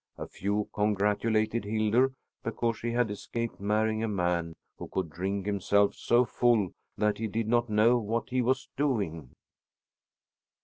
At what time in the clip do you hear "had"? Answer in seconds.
2.89-3.11